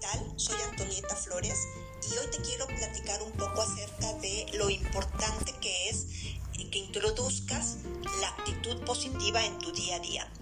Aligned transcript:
tal? 0.00 0.32
Soy 0.36 0.56
Antonieta 0.70 1.14
Flores 1.16 1.68
y 2.10 2.18
hoy 2.18 2.26
te 2.30 2.42
quiero 2.42 2.66
platicar 2.66 3.22
un 3.22 3.32
poco 3.32 3.62
acerca 3.62 4.12
de 4.14 4.46
lo 4.54 4.70
importante 4.70 5.52
que 5.60 5.88
es 5.88 6.06
que 6.70 6.78
introduzcas 6.78 7.78
la 8.20 8.28
actitud 8.28 8.82
positiva 8.84 9.44
en 9.44 9.58
tu 9.58 9.72
día 9.72 9.96
a 9.96 9.98
día. 10.00 10.32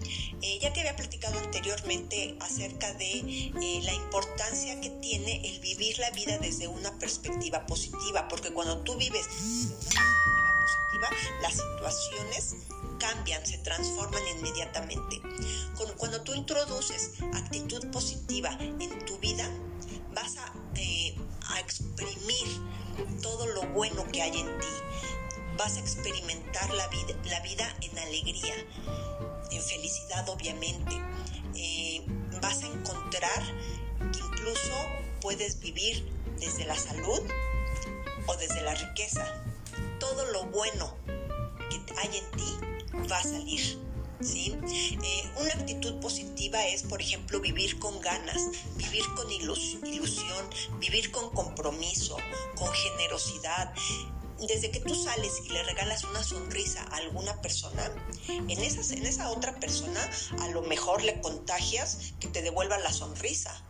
Eh, 0.41 0.59
ya 0.59 0.73
te 0.73 0.79
había 0.81 0.95
platicado 0.95 1.37
anteriormente 1.39 2.37
acerca 2.41 2.93
de 2.93 3.19
eh, 3.19 3.81
la 3.83 3.93
importancia 3.93 4.79
que 4.81 4.89
tiene 4.89 5.47
el 5.47 5.59
vivir 5.59 5.99
la 5.99 6.09
vida 6.11 6.37
desde 6.39 6.67
una 6.67 6.97
perspectiva 6.97 7.65
positiva, 7.65 8.27
porque 8.27 8.51
cuando 8.51 8.79
tú 8.79 8.95
vives 8.95 9.25
desde 9.27 9.75
una 9.89 10.01
perspectiva 10.01 10.61
positiva, 10.61 11.09
las 11.41 11.53
situaciones 11.53 12.55
cambian, 13.07 13.45
se 13.45 13.57
transforman 13.59 14.21
inmediatamente. 14.37 15.21
Cuando, 15.97 16.21
tú 16.21 16.33
introduces 16.33 17.13
actitud 17.33 17.85
positiva 17.91 18.49
en 18.59 19.05
tu 19.05 19.17
vida, 19.19 19.49
vas 20.13 20.37
a, 20.37 20.53
eh, 20.75 21.15
a 21.49 21.59
exprimir 21.59 22.47
todo 23.21 23.47
lo 23.47 23.63
bueno 23.67 24.05
que 24.11 24.21
hay 24.21 24.39
en 24.39 24.59
ti 24.59 24.67
vas 25.57 25.77
a 25.77 25.79
experimentar 25.79 26.73
la 26.73 26.87
vida, 26.89 27.15
la 27.25 27.39
vida 27.41 27.75
en 27.81 27.97
alegría, 27.97 28.55
en 29.51 29.61
felicidad 29.61 30.27
obviamente. 30.29 31.01
Eh, 31.55 32.05
vas 32.41 32.63
a 32.63 32.67
encontrar 32.67 33.41
que 33.99 34.19
incluso 34.19 34.73
puedes 35.21 35.59
vivir 35.59 36.05
desde 36.39 36.65
la 36.65 36.75
salud 36.75 37.21
o 38.27 38.35
desde 38.35 38.61
la 38.61 38.75
riqueza. 38.75 39.25
Todo 39.99 40.25
lo 40.31 40.45
bueno 40.47 40.93
que 41.69 41.93
hay 41.97 42.17
en 42.17 42.31
ti 42.31 42.74
va 43.11 43.17
a 43.17 43.23
salir. 43.23 43.83
¿Sí? 44.21 44.57
Eh, 44.65 45.29
una 45.41 45.51
actitud 45.53 45.99
positiva 45.99 46.65
es, 46.65 46.83
por 46.83 47.01
ejemplo, 47.01 47.41
vivir 47.41 47.77
con 47.79 47.99
ganas, 47.99 48.41
vivir 48.77 49.03
con 49.15 49.29
ilusión, 49.29 50.49
vivir 50.79 51.11
con 51.11 51.29
compromiso, 51.31 52.15
con 52.55 52.71
generosidad, 52.71 53.73
desde 54.47 54.71
que 54.71 54.79
tú 54.79 54.95
sales 54.95 55.41
y 55.45 55.49
le 55.49 55.63
regalas 55.63 56.05
una 56.05 56.23
sonrisa 56.23 56.83
a 56.91 56.97
alguna 56.97 57.41
persona, 57.41 57.91
en, 58.27 58.49
en 58.49 59.05
esa 59.05 59.29
otra 59.29 59.59
persona 59.59 59.99
a 60.39 60.47
lo 60.49 60.61
mejor 60.61 61.03
le 61.03 61.19
contagias 61.19 62.13
que 62.19 62.29
te 62.29 62.41
devuelva 62.41 62.77
la 62.77 62.93
sonrisa 62.93 63.65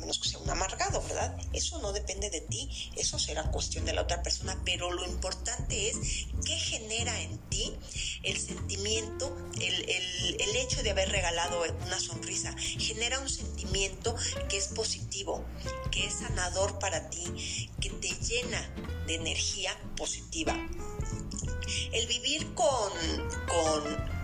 menos 0.00 0.18
que 0.18 0.28
sea 0.28 0.38
un 0.38 0.50
amargado, 0.50 1.02
¿verdad? 1.02 1.36
Eso 1.52 1.78
no 1.80 1.92
depende 1.92 2.30
de 2.30 2.40
ti, 2.40 2.68
eso 2.96 3.18
será 3.18 3.50
cuestión 3.50 3.84
de 3.84 3.92
la 3.92 4.02
otra 4.02 4.22
persona, 4.22 4.60
pero 4.64 4.92
lo 4.92 5.04
importante 5.04 5.88
es 5.88 6.26
qué 6.44 6.56
genera 6.56 7.20
en 7.20 7.38
ti 7.50 7.76
el 8.22 8.38
sentimiento, 8.38 9.36
el, 9.60 9.84
el 10.40 10.56
hecho 10.56 10.82
de 10.82 10.90
haber 10.90 11.10
regalado 11.10 11.62
una 11.86 12.00
sonrisa, 12.00 12.54
genera 12.56 13.20
un 13.20 13.28
sentimiento 13.28 14.14
que 14.48 14.56
es 14.56 14.68
positivo, 14.68 15.44
que 15.90 16.06
es 16.06 16.14
sanador 16.14 16.78
para 16.78 17.10
ti, 17.10 17.68
que 17.80 17.90
te 17.90 18.08
llena 18.08 18.74
de 19.06 19.14
energía 19.14 19.76
positiva. 19.96 20.56
El 21.92 22.06
vivir 22.06 22.52
con, 22.54 22.92
con 23.46 24.19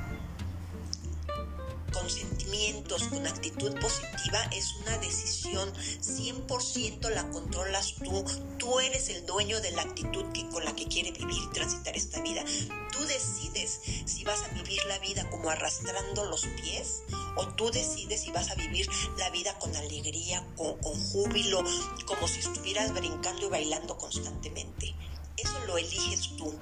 con 2.07 2.11
sentimientos, 2.15 3.03
con 3.09 3.27
actitud 3.27 3.73
positiva, 3.81 4.41
es 4.53 4.75
una 4.83 4.97
decisión 4.99 5.73
100% 5.75 7.11
la 7.11 7.29
controlas 7.31 7.95
tú. 7.97 8.25
Tú 8.59 8.79
eres 8.79 9.09
el 9.09 9.27
dueño 9.27 9.61
de 9.61 9.73
la 9.73 9.83
actitud 9.83 10.25
que, 10.33 10.49
con 10.51 10.65
la 10.65 10.73
que 10.77 10.87
quiere 10.87 11.11
vivir 11.11 11.43
y 11.43 11.53
transitar 11.53 11.97
esta 11.97 12.21
vida. 12.23 12.45
Tú 12.93 13.05
decides 13.07 13.81
si 14.05 14.23
vas 14.23 14.41
a 14.45 14.49
vivir 14.55 14.79
la 14.87 15.01
vida 15.01 15.29
como 15.31 15.51
arrastrando 15.51 16.27
los 16.27 16.47
pies 16.63 17.03
o 17.35 17.49
tú 17.57 17.73
decides 17.73 18.23
si 18.23 18.31
vas 18.31 18.51
a 18.51 18.55
vivir 18.55 18.89
la 19.19 19.29
vida 19.31 19.59
con 19.59 19.75
alegría, 19.75 20.47
con, 20.57 20.79
con 20.79 20.95
júbilo, 21.09 21.65
como 22.07 22.29
si 22.29 22.39
estuvieras 22.39 22.95
brincando 22.95 23.47
y 23.47 23.51
bailando 23.51 23.99
constantemente. 23.99 24.95
Eso 25.37 25.59
lo 25.67 25.77
eliges 25.77 26.31
tú. 26.37 26.55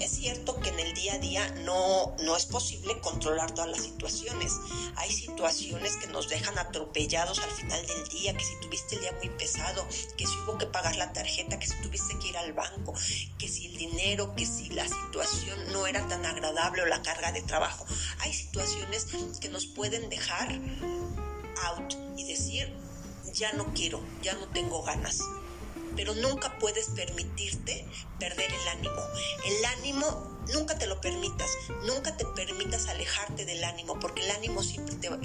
Es 0.00 0.10
cierto 0.10 0.58
que 0.60 0.70
en 0.70 0.80
el 0.80 0.94
día 0.94 1.14
a 1.14 1.18
día 1.18 1.48
no, 1.64 2.16
no 2.22 2.36
es 2.36 2.46
posible 2.46 2.98
controlar 3.00 3.52
todas 3.54 3.70
las 3.70 3.82
situaciones. 3.82 4.52
Hay 4.96 5.12
situaciones 5.12 5.96
que 5.96 6.08
nos 6.08 6.28
dejan 6.28 6.58
atropellados 6.58 7.38
al 7.38 7.50
final 7.50 7.86
del 7.86 8.08
día, 8.08 8.36
que 8.36 8.44
si 8.44 8.58
tuviste 8.60 8.96
el 8.96 9.02
día 9.02 9.12
muy 9.12 9.28
pesado, 9.30 9.86
que 10.16 10.26
si 10.26 10.32
hubo 10.38 10.58
que 10.58 10.66
pagar 10.66 10.96
la 10.96 11.12
tarjeta, 11.12 11.58
que 11.58 11.68
si 11.68 11.80
tuviste 11.82 12.18
que 12.18 12.28
ir 12.28 12.36
al 12.36 12.52
banco, 12.52 12.94
que 13.38 13.48
si 13.48 13.66
el 13.66 13.76
dinero, 13.76 14.34
que 14.34 14.44
si 14.44 14.70
la 14.70 14.86
situación 14.88 15.72
no 15.72 15.86
era 15.86 16.06
tan 16.08 16.24
agradable 16.26 16.82
o 16.82 16.86
la 16.86 17.02
carga 17.02 17.30
de 17.30 17.42
trabajo. 17.42 17.86
Hay 18.20 18.32
situaciones 18.32 19.06
que 19.40 19.48
nos 19.48 19.66
pueden 19.66 20.08
dejar 20.10 20.52
out 21.62 21.94
y 22.16 22.24
decir, 22.24 22.74
ya 23.32 23.52
no 23.52 23.72
quiero, 23.72 24.02
ya 24.22 24.34
no 24.34 24.48
tengo 24.48 24.82
ganas 24.82 25.20
pero 25.96 26.14
nunca 26.14 26.58
puedes 26.58 26.86
permitirte 26.88 27.86
perder 28.18 28.52
el 28.52 28.68
ánimo. 28.68 29.02
El 29.44 29.64
ánimo 29.64 30.38
nunca 30.52 30.78
te 30.78 30.86
lo 30.86 31.00
permitas, 31.00 31.50
nunca 31.84 32.16
te 32.16 32.24
permitas 32.26 32.88
alejarte 32.88 33.44
del 33.44 33.62
ánimo, 33.64 33.98
porque 34.00 34.24
el 34.24 34.30
ánimo 34.30 34.62
siempre 34.62 34.94
te 34.96 35.08
va 35.08 35.16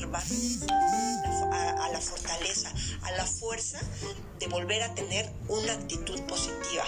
a, 1.51 1.85
a 1.85 1.89
la 1.91 2.01
fortaleza, 2.01 2.71
a 3.03 3.11
la 3.11 3.25
fuerza 3.25 3.79
de 4.39 4.47
volver 4.47 4.83
a 4.83 4.93
tener 4.95 5.31
una 5.47 5.73
actitud 5.73 6.19
positiva. 6.23 6.85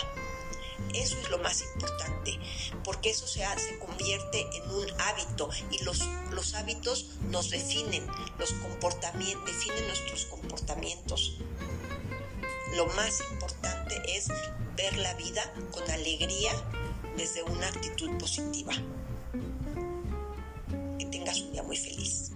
Eso 0.94 1.18
es 1.22 1.30
lo 1.30 1.38
más 1.38 1.62
importante, 1.62 2.38
porque 2.84 3.12
eso 3.12 3.26
se, 3.26 3.42
se 3.60 3.80
convierte 3.80 4.46
en 4.58 4.72
un 4.72 5.02
hábito 5.02 5.50
y 5.72 5.84
los, 5.84 6.02
los 6.32 6.54
hábitos 6.56 7.12
nos 7.30 7.50
definen, 7.50 8.06
los 8.38 8.52
comportamientos, 8.54 9.46
definen 9.46 9.88
nuestros 9.88 10.26
comportamientos 10.26 11.38
lo 12.76 12.86
más 12.88 13.22
importante 13.32 14.02
es 14.08 14.28
ver 14.78 14.96
la 14.98 15.14
vida 15.16 15.42
con 15.72 15.90
alegría 15.90 16.52
desde 17.18 17.44
una 17.44 17.68
actitud 17.68 18.10
positiva. 18.18 18.74
Que 20.98 21.06
tengas 21.06 21.42
un 21.42 21.52
día 21.52 21.64
muy 21.64 21.78
feliz. 21.78 22.32